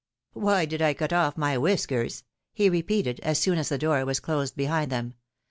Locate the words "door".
3.77-4.03